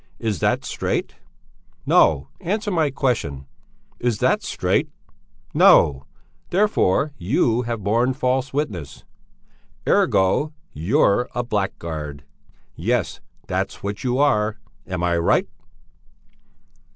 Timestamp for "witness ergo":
8.51-10.53